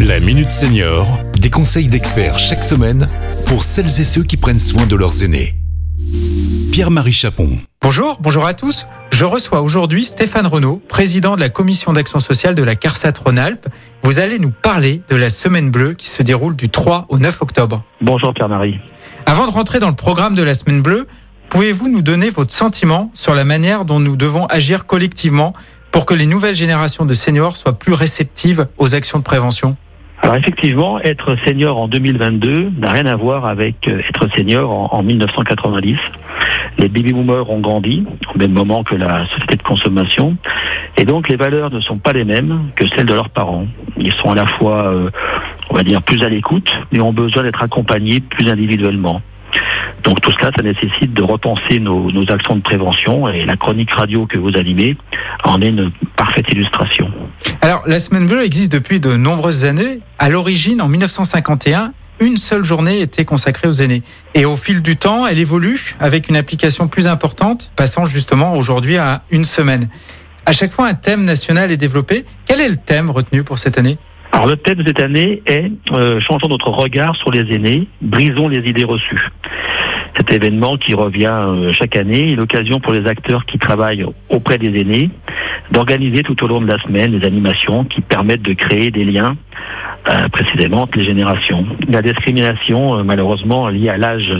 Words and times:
La 0.00 0.20
Minute 0.20 0.50
Senior, 0.50 1.20
des 1.38 1.48
conseils 1.48 1.88
d'experts 1.88 2.38
chaque 2.38 2.62
semaine 2.62 3.08
pour 3.46 3.62
celles 3.62 3.86
et 3.86 4.04
ceux 4.04 4.22
qui 4.22 4.36
prennent 4.36 4.60
soin 4.60 4.84
de 4.84 4.94
leurs 4.94 5.24
aînés. 5.24 5.54
Pierre-Marie 6.70 7.12
Chapon. 7.12 7.48
Bonjour, 7.80 8.18
bonjour 8.20 8.44
à 8.44 8.52
tous. 8.52 8.86
Je 9.10 9.24
reçois 9.24 9.62
aujourd'hui 9.62 10.04
Stéphane 10.04 10.46
Renaud, 10.46 10.82
président 10.86 11.34
de 11.34 11.40
la 11.40 11.48
commission 11.48 11.94
d'action 11.94 12.18
sociale 12.18 12.54
de 12.54 12.62
la 12.62 12.74
CARSAT 12.74 13.14
Rhône-Alpes. 13.24 13.68
Vous 14.02 14.20
allez 14.20 14.38
nous 14.38 14.50
parler 14.50 15.00
de 15.08 15.16
la 15.16 15.30
semaine 15.30 15.70
bleue 15.70 15.94
qui 15.94 16.08
se 16.08 16.22
déroule 16.22 16.54
du 16.54 16.68
3 16.68 17.06
au 17.08 17.18
9 17.18 17.40
octobre. 17.40 17.84
Bonjour 18.02 18.34
Pierre-Marie. 18.34 18.78
Avant 19.24 19.46
de 19.46 19.52
rentrer 19.52 19.78
dans 19.78 19.88
le 19.88 19.96
programme 19.96 20.34
de 20.34 20.42
la 20.42 20.52
semaine 20.52 20.82
bleue, 20.82 21.06
pouvez-vous 21.48 21.88
nous 21.88 22.02
donner 22.02 22.28
votre 22.28 22.52
sentiment 22.52 23.10
sur 23.14 23.34
la 23.34 23.44
manière 23.44 23.86
dont 23.86 23.98
nous 23.98 24.16
devons 24.16 24.44
agir 24.46 24.84
collectivement 24.84 25.54
pour 25.96 26.04
que 26.04 26.12
les 26.12 26.26
nouvelles 26.26 26.54
générations 26.54 27.06
de 27.06 27.14
seniors 27.14 27.56
soient 27.56 27.78
plus 27.78 27.94
réceptives 27.94 28.66
aux 28.76 28.94
actions 28.94 29.18
de 29.18 29.24
prévention 29.24 29.78
alors 30.22 30.36
effectivement, 30.36 30.98
être 31.00 31.36
senior 31.46 31.78
en 31.78 31.88
2022 31.88 32.72
n'a 32.78 32.90
rien 32.90 33.06
à 33.06 33.16
voir 33.16 33.44
avec 33.46 33.86
euh, 33.86 34.00
être 34.08 34.28
senior 34.34 34.92
en, 34.92 35.02
1990. 35.02 35.96
Les 36.78 36.88
baby 36.88 37.12
boomers 37.12 37.48
ont 37.50 37.60
grandi 37.60 38.04
au 38.34 38.38
même 38.38 38.52
moment 38.52 38.82
que 38.82 38.94
la 38.94 39.26
société 39.28 39.56
de 39.56 39.62
consommation, 39.62 40.36
et 40.96 41.04
donc 41.04 41.28
les 41.28 41.36
valeurs 41.36 41.70
ne 41.70 41.80
sont 41.80 41.98
pas 41.98 42.12
les 42.12 42.24
mêmes 42.24 42.70
que 42.76 42.86
celles 42.88 43.04
de 43.04 43.14
leurs 43.14 43.28
parents. 43.28 43.66
Ils 43.98 44.12
sont 44.14 44.30
à 44.30 44.34
la 44.34 44.46
fois, 44.46 44.90
euh, 44.90 45.10
on 45.70 45.74
va 45.74 45.82
dire, 45.82 46.02
plus 46.02 46.22
à 46.22 46.28
l'écoute, 46.28 46.72
mais 46.92 47.00
ont 47.00 47.12
besoin 47.12 47.42
d'être 47.42 47.62
accompagnés 47.62 48.20
plus 48.20 48.48
individuellement. 48.48 49.20
Donc 50.06 50.20
tout 50.20 50.30
cela, 50.30 50.52
ça 50.56 50.62
nécessite 50.62 51.12
de 51.12 51.22
repenser 51.24 51.80
nos, 51.80 52.12
nos, 52.12 52.30
actions 52.30 52.54
de 52.54 52.62
prévention 52.62 53.28
et 53.28 53.44
la 53.44 53.56
chronique 53.56 53.90
radio 53.90 54.24
que 54.24 54.38
vous 54.38 54.56
animez 54.56 54.96
en 55.42 55.60
est 55.60 55.66
une 55.66 55.90
parfaite 56.16 56.46
illustration. 56.52 57.10
Alors 57.60 57.82
la 57.88 57.98
semaine 57.98 58.26
bleue 58.26 58.44
existe 58.44 58.70
depuis 58.70 59.00
de 59.00 59.16
nombreuses 59.16 59.64
années. 59.64 59.98
À 60.20 60.30
l'origine, 60.30 60.80
en 60.80 60.86
1951, 60.86 61.92
une 62.20 62.36
seule 62.36 62.62
journée 62.62 63.00
était 63.00 63.24
consacrée 63.24 63.66
aux 63.66 63.72
aînés. 63.72 64.02
Et 64.34 64.44
au 64.44 64.56
fil 64.56 64.80
du 64.80 64.96
temps, 64.96 65.26
elle 65.26 65.40
évolue 65.40 65.96
avec 65.98 66.28
une 66.28 66.36
application 66.36 66.86
plus 66.86 67.08
importante, 67.08 67.72
passant 67.74 68.04
justement 68.04 68.54
aujourd'hui 68.54 68.98
à 68.98 69.22
une 69.32 69.44
semaine. 69.44 69.88
À 70.46 70.52
chaque 70.52 70.70
fois, 70.70 70.86
un 70.86 70.94
thème 70.94 71.24
national 71.24 71.72
est 71.72 71.76
développé. 71.76 72.24
Quel 72.46 72.60
est 72.60 72.68
le 72.68 72.76
thème 72.76 73.10
retenu 73.10 73.42
pour 73.42 73.58
cette 73.58 73.76
année? 73.76 73.98
Alors 74.36 74.48
le 74.48 74.56
thème 74.56 74.82
de 74.82 74.86
cette 74.86 75.00
année 75.00 75.42
est 75.46 75.72
euh, 75.92 76.20
changeons 76.20 76.48
notre 76.48 76.68
regard 76.68 77.16
sur 77.16 77.30
les 77.30 77.54
aînés, 77.54 77.88
brisons 78.02 78.48
les 78.48 78.68
idées 78.68 78.84
reçues. 78.84 79.30
Cet 80.16 80.32
événement 80.32 80.76
qui 80.76 80.94
revient 80.94 81.26
euh, 81.28 81.72
chaque 81.72 81.96
année 81.96 82.32
est 82.32 82.36
l'occasion 82.36 82.80
pour 82.80 82.92
les 82.92 83.06
acteurs 83.06 83.44
qui 83.44 83.58
travaillent 83.58 84.06
auprès 84.30 84.56
des 84.56 84.80
aînés 84.80 85.10
d'organiser 85.70 86.22
tout 86.22 86.42
au 86.44 86.48
long 86.48 86.60
de 86.60 86.66
la 86.66 86.78
semaine 86.78 87.18
des 87.18 87.26
animations 87.26 87.84
qui 87.84 88.00
permettent 88.00 88.42
de 88.42 88.54
créer 88.54 88.90
des 88.90 89.04
liens 89.04 89.36
euh, 90.08 90.28
précisément 90.28 90.82
entre 90.82 90.98
les 90.98 91.04
générations. 91.04 91.66
La 91.88 92.00
discrimination, 92.00 92.98
euh, 92.98 93.02
malheureusement, 93.02 93.68
liée 93.68 93.88
à 93.88 93.96
l'âge, 93.96 94.32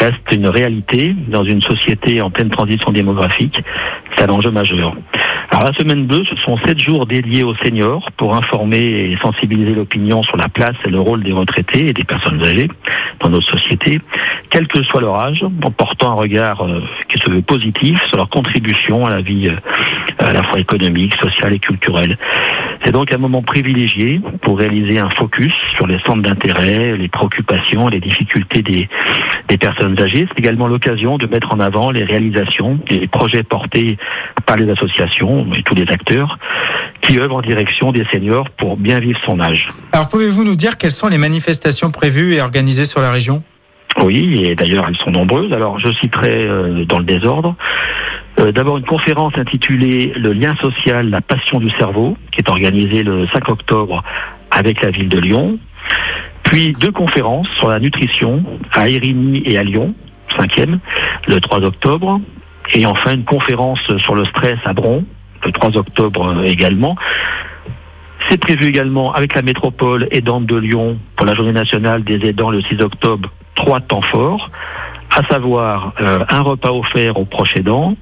reste 0.00 0.32
une 0.32 0.46
réalité 0.46 1.14
dans 1.28 1.44
une 1.44 1.62
société 1.62 2.20
en 2.20 2.30
pleine 2.30 2.50
transition 2.50 2.90
démographique. 2.90 3.62
C'est 4.16 4.28
un 4.28 4.32
enjeu 4.32 4.50
majeur. 4.50 4.94
Alors 5.54 5.70
la 5.70 5.78
semaine 5.78 6.08
2, 6.08 6.24
ce 6.24 6.34
sont 6.42 6.56
sept 6.66 6.80
jours 6.80 7.06
dédiés 7.06 7.44
aux 7.44 7.54
seniors 7.54 8.10
pour 8.16 8.34
informer 8.34 9.12
et 9.12 9.16
sensibiliser 9.22 9.72
l'opinion 9.72 10.24
sur 10.24 10.36
la 10.36 10.48
place 10.48 10.74
et 10.84 10.90
le 10.90 10.98
rôle 10.98 11.22
des 11.22 11.30
retraités 11.30 11.86
et 11.90 11.92
des 11.92 12.02
personnes 12.02 12.42
âgées 12.42 12.68
dans 13.20 13.28
notre 13.28 13.48
société, 13.56 14.00
quel 14.50 14.66
que 14.66 14.82
soit 14.82 15.00
leur 15.00 15.22
âge, 15.22 15.44
en 15.44 15.70
portant 15.70 16.10
un 16.10 16.14
regard 16.14 16.62
euh, 16.62 16.80
qui 17.08 17.18
se 17.22 17.30
veut 17.30 17.40
positif 17.40 18.02
sur 18.08 18.16
leur 18.16 18.28
contribution 18.30 19.04
à 19.04 19.10
la 19.10 19.20
vie 19.20 19.48
euh, 19.48 19.54
à 20.18 20.32
la 20.32 20.42
fois 20.42 20.58
économique, 20.58 21.14
sociale 21.22 21.52
et 21.52 21.60
culturelle. 21.60 22.18
C'est 22.84 22.92
donc 22.92 23.12
un 23.12 23.18
moment 23.18 23.42
privilégié 23.42 24.20
pour 24.42 24.58
réaliser 24.58 24.98
un 24.98 25.08
focus 25.08 25.52
sur 25.74 25.86
les 25.86 25.98
centres 26.00 26.20
d'intérêt, 26.20 26.96
les 26.96 27.08
préoccupations, 27.08 27.88
les 27.88 28.00
difficultés 28.00 28.60
des, 28.60 28.88
des 29.48 29.56
personnes 29.56 29.98
âgées. 29.98 30.26
C'est 30.28 30.38
également 30.38 30.68
l'occasion 30.68 31.16
de 31.16 31.26
mettre 31.26 31.52
en 31.52 31.60
avant 31.60 31.90
les 31.90 32.04
réalisations 32.04 32.78
et 32.90 32.98
les 32.98 33.06
projets 33.06 33.42
portés 33.42 33.96
par 34.44 34.56
les 34.56 34.70
associations 34.70 35.46
et 35.56 35.62
tous 35.62 35.74
les 35.74 35.88
acteurs 35.90 36.38
qui 37.00 37.18
œuvrent 37.18 37.36
en 37.36 37.42
direction 37.42 37.90
des 37.90 38.04
seniors 38.12 38.50
pour 38.50 38.76
bien 38.76 39.00
vivre 39.00 39.18
son 39.24 39.40
âge. 39.40 39.68
Alors 39.92 40.08
pouvez-vous 40.10 40.44
nous 40.44 40.56
dire 40.56 40.76
quelles 40.76 40.92
sont 40.92 41.08
les 41.08 41.18
manifestations 41.18 41.90
prévues 41.90 42.34
et 42.34 42.42
organisées 42.42 42.84
sur 42.84 43.00
la 43.00 43.10
région? 43.10 43.42
Oui, 44.02 44.44
et 44.44 44.54
d'ailleurs 44.54 44.86
elles 44.88 44.96
sont 44.96 45.10
nombreuses. 45.10 45.52
Alors 45.52 45.78
je 45.78 45.92
citerai 45.94 46.46
euh, 46.46 46.84
dans 46.84 46.98
le 46.98 47.04
désordre. 47.04 47.54
Euh, 48.40 48.52
d'abord 48.52 48.78
une 48.78 48.84
conférence 48.84 49.36
intitulée 49.38 50.12
Le 50.16 50.32
lien 50.32 50.54
social, 50.56 51.08
la 51.08 51.20
passion 51.20 51.60
du 51.60 51.70
cerveau, 51.70 52.16
qui 52.32 52.40
est 52.40 52.48
organisée 52.48 53.02
le 53.02 53.26
5 53.28 53.48
octobre 53.48 54.02
avec 54.50 54.82
la 54.82 54.90
ville 54.90 55.08
de 55.08 55.18
Lyon. 55.18 55.58
Puis 56.42 56.72
deux 56.72 56.90
conférences 56.90 57.48
sur 57.58 57.68
la 57.68 57.78
nutrition 57.78 58.44
à 58.72 58.88
Érigny 58.88 59.42
et 59.44 59.56
à 59.56 59.62
Lyon, 59.62 59.94
cinquième, 60.36 60.80
le 61.28 61.40
3 61.40 61.64
octobre. 61.64 62.20
Et 62.72 62.86
enfin 62.86 63.14
une 63.14 63.24
conférence 63.24 63.80
sur 63.98 64.14
le 64.14 64.24
stress 64.26 64.58
à 64.64 64.72
Bron, 64.72 65.04
le 65.44 65.52
3 65.52 65.76
octobre 65.76 66.42
également. 66.44 66.96
C'est 68.30 68.38
prévu 68.38 68.66
également 68.66 69.12
avec 69.12 69.34
la 69.34 69.42
métropole 69.42 70.08
aidante 70.10 70.46
de 70.46 70.56
Lyon 70.56 70.98
pour 71.16 71.26
la 71.26 71.34
journée 71.34 71.52
nationale 71.52 72.04
des 72.04 72.26
aidants 72.28 72.50
le 72.50 72.62
6 72.62 72.80
octobre, 72.80 73.30
trois 73.54 73.80
temps 73.80 74.00
forts, 74.00 74.50
à 75.14 75.24
savoir 75.30 75.94
euh, 76.00 76.24
un 76.28 76.40
repas 76.40 76.72
offert 76.72 77.18
aux 77.18 77.24
proches 77.24 77.56
aidants, 77.56 77.96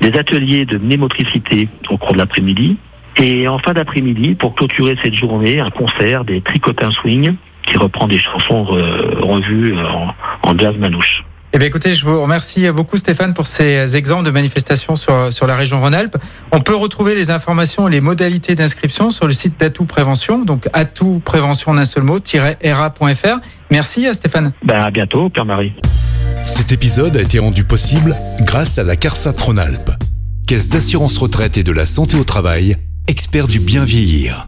des 0.00 0.18
ateliers 0.18 0.66
de 0.66 0.78
mnémotricité 0.78 1.68
au 1.88 1.96
cours 1.96 2.12
de 2.12 2.18
l'après-midi, 2.18 2.76
et 3.16 3.48
en 3.48 3.58
fin 3.58 3.72
d'après-midi, 3.72 4.34
pour 4.34 4.54
clôturer 4.54 4.96
cette 5.02 5.14
journée, 5.14 5.60
un 5.60 5.70
concert 5.70 6.24
des 6.24 6.40
Tricotins 6.40 6.90
Swing 6.90 7.34
qui 7.62 7.76
reprend 7.76 8.06
des 8.06 8.18
chansons 8.18 8.64
revues 8.64 9.76
euh, 9.76 9.88
en, 9.88 10.14
en 10.50 10.58
jazz 10.58 10.76
manouche. 10.78 11.24
Eh 11.54 11.58
bien, 11.58 11.66
écoutez, 11.66 11.94
je 11.94 12.04
vous 12.04 12.20
remercie 12.20 12.70
beaucoup 12.70 12.98
Stéphane 12.98 13.32
pour 13.32 13.46
ces 13.46 13.96
exemples 13.96 14.26
de 14.26 14.30
manifestations 14.30 14.96
sur, 14.96 15.32
sur 15.32 15.46
la 15.46 15.56
région 15.56 15.80
Rhône-Alpes. 15.80 16.16
On 16.52 16.60
peut 16.60 16.76
retrouver 16.76 17.14
les 17.14 17.30
informations 17.30 17.88
et 17.88 17.90
les 17.90 18.02
modalités 18.02 18.54
d'inscription 18.54 19.08
sur 19.08 19.26
le 19.26 19.32
site 19.32 19.58
d'Atout 19.58 19.86
Prévention, 19.86 20.44
donc 20.44 20.68
Atout 20.74 21.22
Prévention 21.24 21.72
d'un 21.72 21.86
seul 21.86 22.02
mot, 22.02 22.18
ra.fr. 22.18 23.38
Merci 23.70 24.06
à 24.06 24.12
Stéphane. 24.12 24.52
Ben, 24.62 24.82
à 24.82 24.90
bientôt, 24.90 25.30
Pierre-Marie. 25.30 25.72
Cet 26.44 26.72
épisode 26.72 27.16
a 27.16 27.22
été 27.22 27.38
rendu 27.38 27.64
possible 27.64 28.16
grâce 28.40 28.78
à 28.78 28.84
la 28.84 28.96
CARSAT 28.96 29.34
Rhône-Alpes, 29.38 29.90
Caisse 30.46 30.68
d'assurance 30.68 31.18
retraite 31.18 31.58
et 31.58 31.64
de 31.64 31.72
la 31.72 31.86
santé 31.86 32.16
au 32.16 32.24
travail, 32.24 32.76
expert 33.06 33.48
du 33.48 33.60
bien 33.60 33.84
vieillir. 33.84 34.46